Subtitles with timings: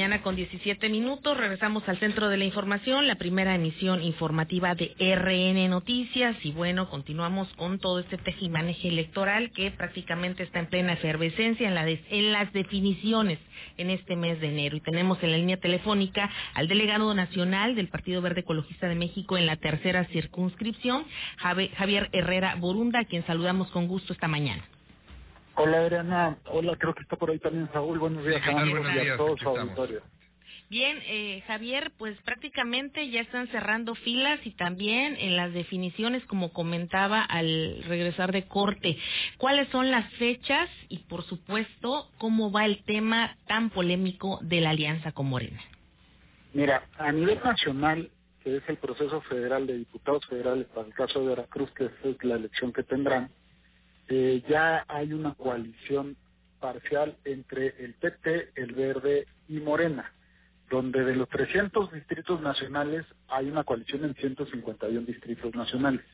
[0.00, 1.36] mañana con 17 minutos.
[1.36, 6.38] Regresamos al centro de la información, la primera emisión informativa de RN Noticias.
[6.42, 11.74] Y bueno, continuamos con todo este tejimaneje electoral que prácticamente está en plena efervescencia en,
[11.74, 13.38] la en las definiciones
[13.76, 14.74] en este mes de enero.
[14.74, 19.36] Y tenemos en la línea telefónica al delegado nacional del Partido Verde Ecologista de México
[19.36, 21.04] en la tercera circunscripción,
[21.36, 24.64] Javier Herrera Borunda, a quien saludamos con gusto esta mañana.
[25.62, 29.46] Hola Adriana, hola, creo que está por ahí también Saúl, buenos días, a todos su
[29.46, 30.00] auditorio.
[30.70, 36.54] Bien, eh, Javier, pues prácticamente ya están cerrando filas y también en las definiciones, como
[36.54, 38.96] comentaba al regresar de corte.
[39.36, 44.70] ¿Cuáles son las fechas y, por supuesto, cómo va el tema tan polémico de la
[44.70, 45.60] alianza con Morena?
[46.54, 48.08] Mira, a nivel nacional,
[48.42, 52.24] que es el proceso federal de diputados federales para el caso de Veracruz, que es
[52.24, 53.28] la elección que tendrán,
[54.10, 56.16] eh, ya hay una coalición
[56.60, 60.12] parcial entre el PT, el Verde y Morena
[60.70, 66.04] donde de los 300 distritos nacionales hay una coalición en 151 distritos nacionales.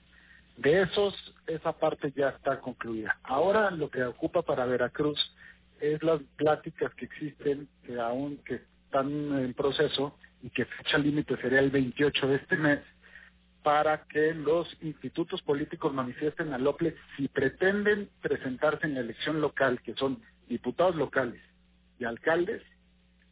[0.57, 1.15] De esos,
[1.47, 3.19] esa parte ya está concluida.
[3.23, 5.19] Ahora lo que ocupa para Veracruz
[5.79, 11.37] es las pláticas que existen, que aún que están en proceso y que fecha límite
[11.37, 12.81] sería el 28 de este mes,
[13.67, 19.81] para que los institutos políticos manifiesten al OPLE si pretenden presentarse en la elección local,
[19.83, 21.43] que son diputados locales
[21.99, 22.63] y alcaldes,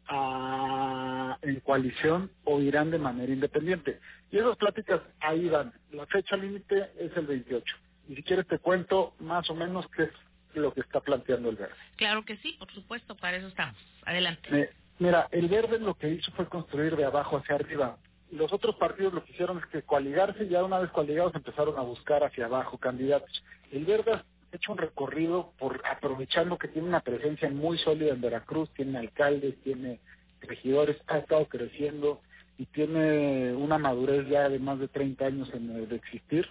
[0.08, 4.00] a, en coalición o irán de manera independiente.
[4.32, 5.72] Y esas pláticas ahí van.
[5.92, 7.76] La fecha límite es el 28.
[8.08, 10.10] Y si quieres te cuento más o menos qué es
[10.54, 11.76] lo que está planteando el verde.
[11.94, 13.76] Claro que sí, por supuesto, para eso estamos.
[14.04, 14.72] Adelante.
[14.98, 17.98] mira, el verde lo que hizo fue construir de abajo hacia arriba.
[18.34, 21.82] Los otros partidos lo que hicieron es que coaligarse, ya una vez coaligados empezaron a
[21.82, 23.30] buscar hacia abajo candidatos.
[23.70, 28.68] El verde hecho un recorrido por aprovechando que tiene una presencia muy sólida en Veracruz,
[28.74, 30.00] tiene alcaldes, tiene
[30.40, 32.20] regidores, ha estado creciendo
[32.58, 36.44] y tiene una madurez ya de más de 30 años en, de existir,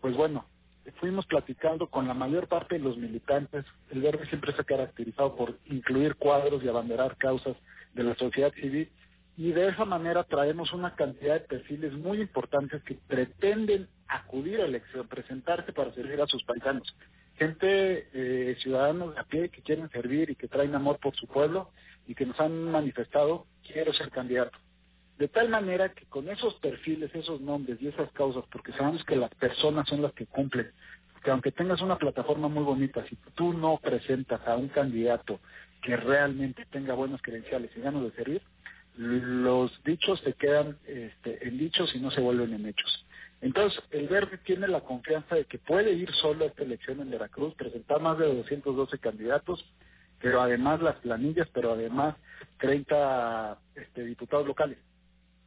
[0.00, 0.46] pues bueno,
[1.00, 3.64] fuimos platicando con la mayor parte de los militantes.
[3.90, 7.56] El verde siempre se ha caracterizado por incluir cuadros y abanderar causas
[7.92, 8.88] de la sociedad civil
[9.36, 14.66] y de esa manera traemos una cantidad de perfiles muy importantes que pretenden acudir a
[14.66, 16.94] elección, presentarse para servir a sus paisanos
[17.36, 21.26] gente, eh, ciudadanos de a pie que quieren servir y que traen amor por su
[21.26, 21.70] pueblo
[22.06, 24.56] y que nos han manifestado, quiero ser candidato.
[25.18, 29.16] De tal manera que con esos perfiles, esos nombres y esas causas, porque sabemos que
[29.16, 30.70] las personas son las que cumplen,
[31.22, 35.40] que aunque tengas una plataforma muy bonita, si tú no presentas a un candidato
[35.82, 38.42] que realmente tenga buenas credenciales y ganas de servir,
[38.96, 43.04] los dichos se quedan este, en dichos y no se vuelven en hechos.
[43.40, 47.10] Entonces, el verde tiene la confianza de que puede ir solo a esta elección en
[47.10, 49.64] Veracruz, presentar más de 212 candidatos,
[50.20, 52.16] pero además las planillas, pero además
[52.58, 54.78] 30 este, diputados locales.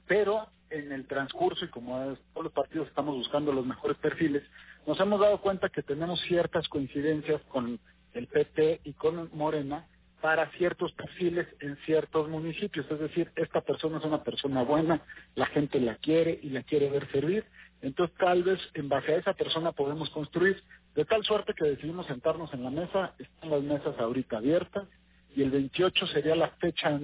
[0.07, 1.97] Pero en el transcurso, y como
[2.34, 4.44] todos los partidos estamos buscando los mejores perfiles,
[4.86, 7.80] nos hemos dado cuenta que tenemos ciertas coincidencias con
[8.13, 9.88] el PT y con Morena
[10.22, 12.89] para ciertos perfiles en ciertos municipios.
[12.89, 15.01] Es decir, esta persona es una persona buena,
[15.35, 17.45] la gente la quiere y la quiere ver servir,
[17.81, 20.61] entonces, tal vez en base a esa persona podemos construir,
[20.95, 24.88] de tal suerte que decidimos sentarnos en la mesa, están las mesas ahorita abiertas,
[25.35, 27.00] y el 28 sería la fecha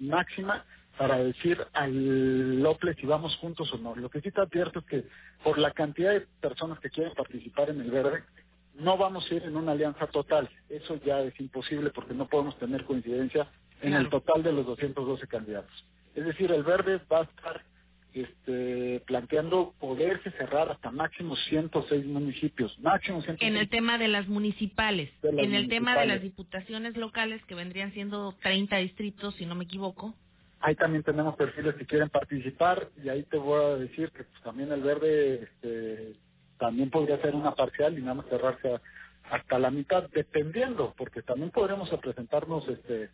[0.00, 0.64] máxima
[0.98, 3.94] para decir al Lople si vamos juntos o no.
[3.94, 5.04] Lo que sí está abierto es que
[5.44, 8.24] por la cantidad de personas que quieren participar en el verde,
[8.74, 10.48] no vamos a ir en una alianza total.
[10.68, 13.46] Eso ya es imposible porque no podemos tener coincidencia
[13.82, 15.84] en el total de los 212 candidatos.
[16.14, 17.62] Es decir, el verde va a estar
[18.12, 25.10] este, planteando poderse cerrar hasta máximo 106 municipios, máximo En el tema de las municipales,
[25.22, 29.64] en el tema de las diputaciones locales, que vendrían siendo 30 distritos, si no me
[29.64, 30.14] equivoco.
[30.60, 34.42] Ahí también tenemos perfiles que quieren participar y ahí te voy a decir que pues,
[34.42, 36.12] también el verde este,
[36.70, 38.78] también podría ser una parcial y nada más cerrarse
[39.28, 43.10] hasta la mitad, dependiendo, porque también podremos presentarnos este,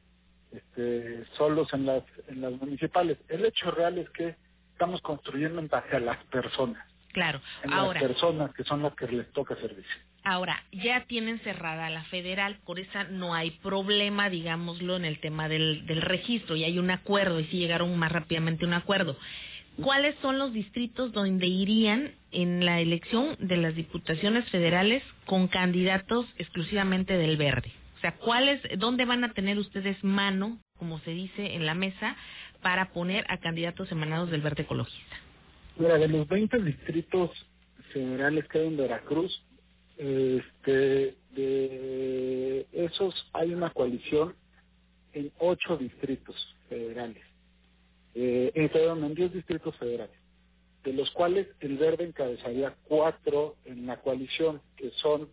[0.53, 3.17] este, solos en las, en las municipales.
[3.31, 4.37] El hecho real es que
[4.73, 6.87] estamos construyendo en base a las personas.
[7.14, 7.99] Claro, en ahora.
[7.99, 10.02] Las personas que son las que les toca servicio.
[10.23, 15.49] Ahora, ya tienen cerrada la federal, por esa no hay problema, digámoslo, en el tema
[15.49, 19.17] del, del registro, y hay un acuerdo, y sí llegaron más rápidamente a un acuerdo.
[19.82, 26.26] ¿Cuáles son los distritos donde irían en la elección de las diputaciones federales con candidatos
[26.38, 27.70] exclusivamente del verde?
[27.96, 32.17] O sea, ¿cuáles, dónde van a tener ustedes mano, como se dice en la mesa,
[32.62, 35.17] para poner a candidatos emanados del verde ecologista?
[35.78, 37.31] Mira, de los 20 distritos
[37.93, 39.43] federales que hay en Veracruz,
[39.99, 44.34] este, de esos hay una coalición
[45.12, 46.37] en ocho distritos
[46.69, 47.23] federales.
[48.16, 50.16] Sí, perdón, en 10 distritos federales,
[50.84, 55.28] de los cuales el Verde encabezaría cuatro en la coalición, que son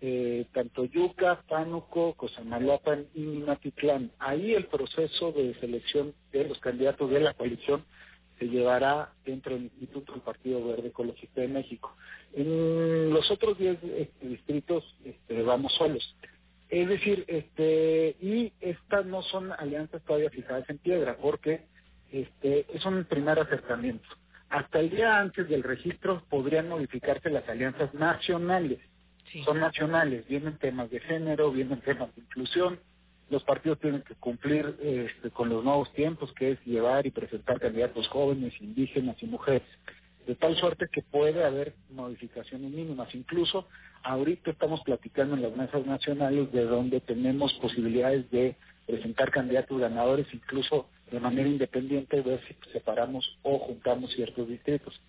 [0.00, 4.10] eh, tanto Yuca, Pánuco, Cosamaloapan y Minatitlán.
[4.18, 7.84] Ahí el proceso de selección de los candidatos de la coalición
[8.38, 11.94] se llevará dentro del Instituto del Partido Verde Ecologista de México.
[12.32, 16.02] En los otros 10 este, distritos este, vamos solos.
[16.70, 21.66] Es decir, este y estas no son alianzas todavía fijadas en piedra, porque
[22.22, 24.08] este es un primer acercamiento.
[24.50, 28.78] Hasta el día antes del registro podrían modificarse las alianzas nacionales.
[29.44, 32.78] Son nacionales, vienen temas de género, vienen temas de inclusión,
[33.30, 37.58] los partidos tienen que cumplir este, con los nuevos tiempos, que es llevar y presentar
[37.58, 39.66] candidatos jóvenes, indígenas y mujeres,
[40.26, 43.12] de tal suerte que puede haber modificaciones mínimas.
[43.12, 43.66] Incluso
[44.04, 48.56] ahorita estamos platicando en las mesas nacionales de donde tenemos posibilidades de
[48.86, 55.00] presentar candidatos ganadores, incluso de manera independiente, ver si separamos o juntamos ciertos distritos.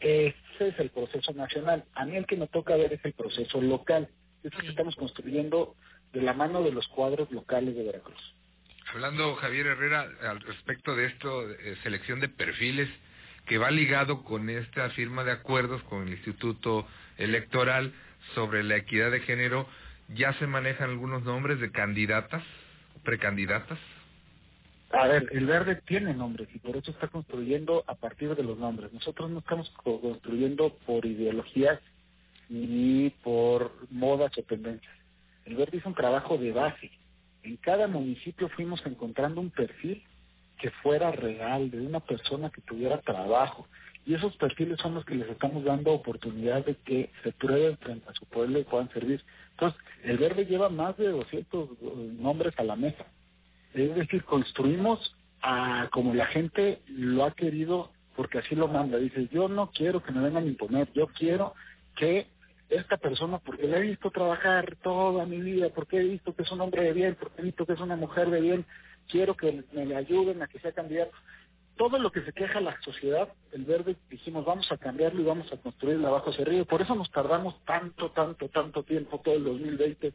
[0.00, 1.84] Ese es el proceso nacional.
[1.94, 4.08] A mí el que me toca ver es el proceso local.
[4.42, 5.74] Es que estamos construyendo
[6.12, 8.34] de la mano de los cuadros locales de Veracruz.
[8.92, 12.88] Hablando, Javier Herrera, al respecto de esto, eh, selección de perfiles,
[13.46, 17.92] que va ligado con esta firma de acuerdos con el Instituto Electoral
[18.34, 19.68] sobre la equidad de género,
[20.08, 22.42] ¿ya se manejan algunos nombres de candidatas,
[23.04, 23.78] precandidatas?
[24.90, 28.56] A ver, el verde tiene nombres y por eso está construyendo a partir de los
[28.56, 28.92] nombres.
[28.92, 31.80] Nosotros no estamos construyendo por ideologías
[32.48, 34.94] ni por modas o tendencias.
[35.44, 36.90] El Verde hizo un trabajo de base.
[37.42, 40.02] En cada municipio fuimos encontrando un perfil
[40.58, 43.66] que fuera real, de una persona que tuviera trabajo.
[44.04, 48.08] Y esos perfiles son los que les estamos dando oportunidad de que se prueben frente
[48.08, 49.22] a su pueblo y puedan servir.
[49.50, 51.74] Entonces, el Verde lleva más de 200 eh,
[52.18, 53.04] nombres a la mesa.
[53.76, 54.98] Es decir, construimos
[55.42, 58.96] a como la gente lo ha querido porque así lo manda.
[58.96, 61.54] Dice, yo no quiero que me vengan a imponer, yo quiero
[61.94, 62.26] que
[62.70, 66.50] esta persona porque la he visto trabajar toda mi vida, porque he visto que es
[66.50, 68.64] un hombre de bien, porque he visto que es una mujer de bien,
[69.08, 71.12] quiero que me le ayuden a que sea candidato.
[71.76, 75.52] Todo lo que se queja la sociedad, el verde, dijimos vamos a cambiarlo y vamos
[75.52, 76.64] a construir la Bajo Cerrillo.
[76.64, 80.14] Por eso nos tardamos tanto, tanto, tanto tiempo, todo el 2020,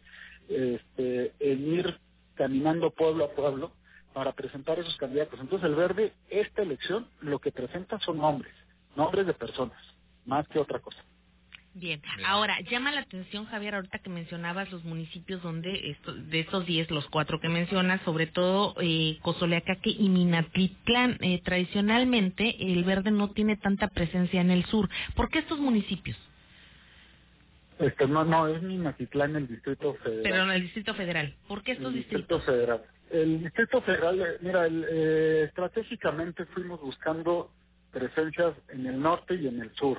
[0.49, 1.99] este, en ir
[2.41, 3.71] caminando pueblo a pueblo
[4.13, 5.39] para presentar esos candidatos.
[5.39, 8.51] Entonces el verde, esta elección, lo que presenta son nombres,
[8.95, 9.77] nombres de personas,
[10.25, 10.97] más que otra cosa.
[11.75, 12.01] Bien.
[12.27, 16.89] ahora llama la atención Javier ahorita que mencionabas los municipios donde esto, de estos 10,
[16.89, 23.29] los cuatro que mencionas, sobre todo eh, Cozoleacaque y Minatitlán, eh, tradicionalmente el verde no
[23.29, 24.89] tiene tanta presencia en el sur.
[25.15, 26.17] ¿Por qué estos municipios?
[27.81, 30.23] Este, no, no, es Minatitlán el Distrito Federal.
[30.23, 31.35] Pero en el Distrito Federal.
[31.47, 32.39] ¿Por qué estos el distritos?
[32.39, 32.81] Distrito Federal.
[33.09, 37.51] El Distrito Federal, eh, mira, el, eh, estratégicamente fuimos buscando
[37.91, 39.97] presencias en el norte y en el sur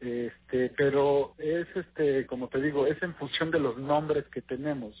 [0.00, 4.94] este pero es este como te digo es en función de los nombres que tenemos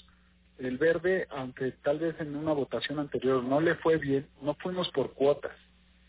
[0.58, 4.88] el verde aunque tal vez en una votación anterior no le fue bien no fuimos
[4.92, 5.56] por cuotas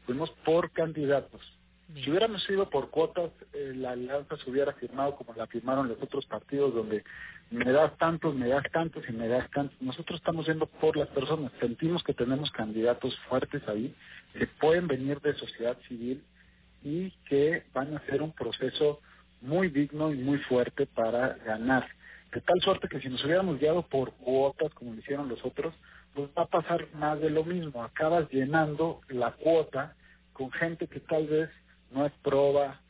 [0.05, 1.41] fuimos por candidatos
[1.93, 6.01] si hubiéramos ido por cuotas eh, la alianza se hubiera firmado como la firmaron los
[6.01, 7.03] otros partidos donde
[7.49, 11.07] me das tantos me das tantos y me das tantos nosotros estamos yendo por las
[11.09, 13.95] personas sentimos que tenemos candidatos fuertes ahí
[14.33, 16.23] que pueden venir de sociedad civil
[16.83, 18.99] y que van a ser un proceso
[19.41, 21.87] muy digno y muy fuerte para ganar.
[22.31, 25.73] De tal suerte que si nos hubiéramos guiado por cuotas, como lo hicieron los otros,
[26.13, 27.83] pues va a pasar más de lo mismo.
[27.83, 29.95] Acabas llenando la cuota
[30.33, 31.49] con gente que tal vez
[31.91, 32.81] no es proba,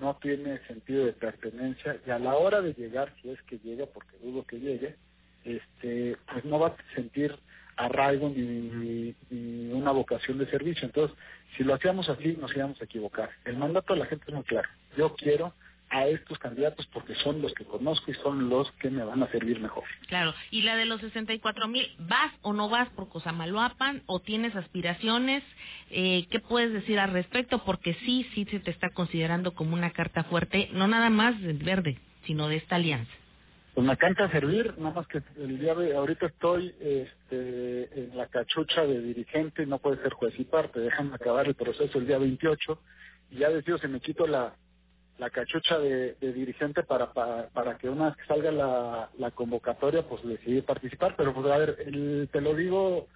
[0.00, 3.86] no tiene sentido de pertenencia, y a la hora de llegar, si es que llega,
[3.86, 4.96] porque dudo que llegue,
[5.44, 7.34] este, pues no va a sentir
[7.76, 10.86] arraigo ni, ni, una vocación de servicio.
[10.86, 11.16] Entonces,
[11.56, 13.30] si lo hacíamos así, nos íbamos a equivocar.
[13.44, 14.68] El mandato de la gente es muy claro.
[14.96, 15.52] Yo quiero
[15.94, 19.30] a estos candidatos porque son los que conozco y son los que me van a
[19.30, 19.84] servir mejor.
[20.08, 24.56] Claro, y la de los 64 mil, ¿vas o no vas por Cosamaloapan o tienes
[24.56, 25.44] aspiraciones?
[25.90, 27.62] Eh, ¿Qué puedes decir al respecto?
[27.64, 31.58] Porque sí, sí se te está considerando como una carta fuerte, no nada más del
[31.58, 31.96] verde,
[32.26, 33.12] sino de esta alianza.
[33.74, 38.26] Pues me encanta servir, nada más que el día de ahorita estoy este, en la
[38.26, 42.06] cachucha de dirigente y no puede ser juez y parte, déjame acabar el proceso el
[42.06, 42.80] día 28
[43.30, 44.54] y ya decido si me quito la,
[45.18, 50.06] la cachucha de, de dirigente para, para, para que una vez que salga la, convocatoria
[50.06, 53.06] pues decidir participar, pero pues a ver, el, te lo digo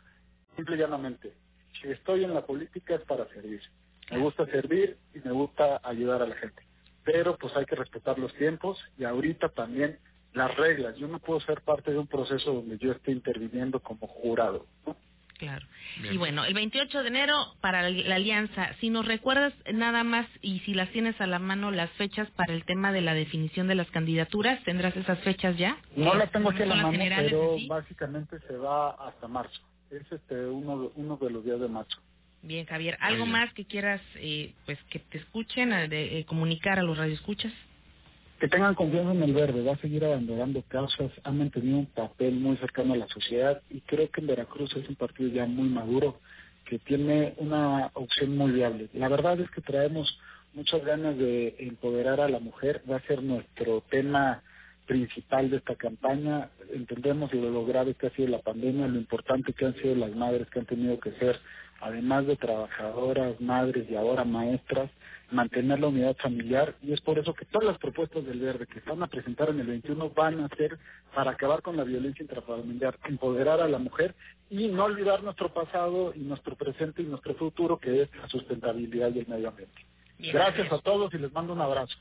[0.57, 1.33] simple y llanamente,
[1.81, 3.61] si estoy en la política es para servir,
[4.11, 6.63] me gusta servir y me gusta ayudar a la gente,
[7.05, 9.99] pero pues hay que respetar los tiempos y ahorita también
[10.35, 10.97] las reglas.
[10.97, 14.67] Yo no puedo ser parte de un proceso donde yo esté interviniendo como jurado.
[15.39, 15.65] Claro.
[16.11, 20.59] Y bueno, el 28 de enero para la alianza, si nos recuerdas nada más y
[20.61, 23.77] si las tienes a la mano las fechas para el tema de la definición de
[23.77, 25.77] las candidaturas, ¿tendrás esas fechas ya?
[25.97, 29.61] No las tengo aquí a la mano, pero básicamente se va hasta marzo.
[29.91, 31.99] Es este uno, uno de los días de marzo.
[32.43, 36.83] Bien, Javier, ¿algo más que quieras eh, pues que te escuchen, de, eh, comunicar a
[36.83, 37.53] los radioescuchas?
[38.39, 42.35] Que tengan confianza en el verde, va a seguir abandonando causas, ha mantenido un papel
[42.35, 45.69] muy cercano a la sociedad y creo que en Veracruz es un partido ya muy
[45.69, 46.21] maduro
[46.65, 48.89] que tiene una opción muy viable.
[48.93, 50.07] La verdad es que traemos
[50.55, 54.43] muchas ganas de empoderar a la mujer, va a ser nuestro tema
[54.87, 56.51] principal de esta campaña.
[56.73, 60.49] Entendemos lo grave que ha sido la pandemia, lo importante que han sido las madres
[60.51, 61.39] que han tenido que ser,
[61.81, 64.91] además de trabajadoras, madres y ahora maestras,
[65.31, 68.79] mantener la unidad familiar y es por eso que todas las propuestas del Verde que
[68.79, 70.79] están a presentar en el 21 van a ser
[71.15, 74.15] para acabar con la violencia intrafamiliar, empoderar a la mujer
[74.51, 79.15] y no olvidar nuestro pasado y nuestro presente y nuestro futuro que es la sustentabilidad
[79.15, 79.85] y el medio ambiente.
[80.19, 81.95] gracias, a todos y les mando un abrazo.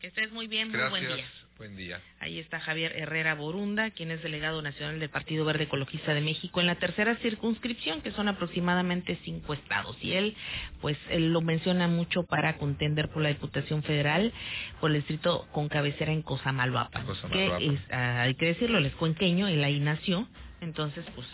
[0.00, 1.24] Que estés muy bien, muy buen día.
[1.58, 2.00] Buen día.
[2.20, 6.60] Ahí está Javier Herrera Borunda, quien es delegado nacional del Partido Verde Ecologista de México
[6.60, 9.96] en la tercera circunscripción, que son aproximadamente cinco estados.
[10.00, 10.36] Y él,
[10.80, 14.32] pues, él lo menciona mucho para contender por la Diputación Federal,
[14.80, 17.04] por el distrito con cabecera en Cosamaloapan.
[17.32, 20.28] Que es, ah, hay que decirlo, él es cuenqueño, él ahí nació.
[20.60, 21.26] Entonces, pues,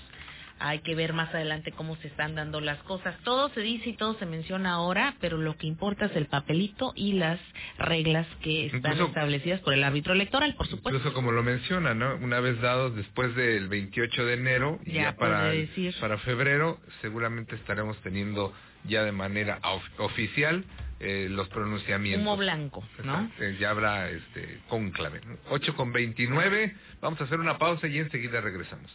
[0.58, 3.14] hay que ver más adelante cómo se están dando las cosas.
[3.24, 6.92] Todo se dice y todo se menciona ahora, pero lo que importa es el papelito
[6.96, 7.38] y las
[7.78, 10.96] reglas que están establecidas por el árbitro electoral, por supuesto.
[10.98, 12.16] Incluso como lo menciona, ¿no?
[12.16, 15.52] Una vez dados después del 28 de enero, ya, para,
[16.00, 18.52] para febrero, seguramente estaremos teniendo
[18.84, 19.60] ya de manera
[19.98, 20.64] oficial
[21.00, 22.22] eh, los pronunciamientos.
[22.22, 23.30] Humo blanco, ¿no?
[23.40, 25.20] Eh, ya habrá este conclave.
[25.50, 28.90] 8 con 29, vamos a hacer una pausa y enseguida regresamos.